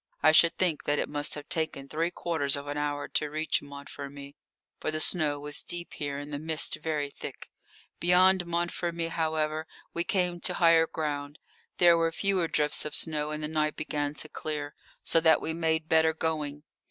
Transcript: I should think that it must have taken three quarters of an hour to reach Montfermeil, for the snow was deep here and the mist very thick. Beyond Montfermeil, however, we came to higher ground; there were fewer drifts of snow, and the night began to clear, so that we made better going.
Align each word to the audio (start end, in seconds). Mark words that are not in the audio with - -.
I 0.23 0.31
should 0.31 0.57
think 0.57 0.85
that 0.85 0.97
it 0.97 1.07
must 1.09 1.35
have 1.35 1.47
taken 1.47 1.87
three 1.87 2.09
quarters 2.09 2.55
of 2.55 2.65
an 2.65 2.75
hour 2.75 3.07
to 3.09 3.29
reach 3.29 3.61
Montfermeil, 3.61 4.31
for 4.79 4.89
the 4.89 4.99
snow 4.99 5.39
was 5.39 5.61
deep 5.61 5.93
here 5.93 6.17
and 6.17 6.33
the 6.33 6.39
mist 6.39 6.75
very 6.81 7.11
thick. 7.11 7.51
Beyond 7.99 8.47
Montfermeil, 8.47 9.11
however, 9.11 9.67
we 9.93 10.03
came 10.03 10.39
to 10.39 10.55
higher 10.55 10.87
ground; 10.87 11.37
there 11.77 11.97
were 11.99 12.11
fewer 12.11 12.47
drifts 12.47 12.83
of 12.83 12.95
snow, 12.95 13.29
and 13.29 13.43
the 13.43 13.47
night 13.47 13.75
began 13.75 14.15
to 14.15 14.27
clear, 14.27 14.73
so 15.03 15.19
that 15.19 15.39
we 15.39 15.53
made 15.53 15.87
better 15.87 16.13
going. 16.15 16.63